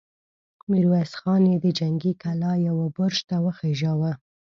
[0.69, 4.11] ميرويس خان يې د جنګي کلا يوه برج ته وخېژاوه!